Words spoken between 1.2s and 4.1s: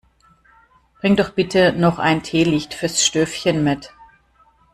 bitte noch ein Teelicht fürs Stövchen mit!